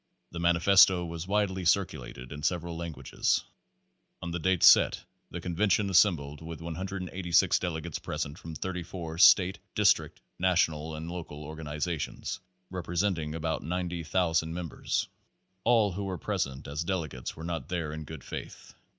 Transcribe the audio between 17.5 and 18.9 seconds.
there in good faith.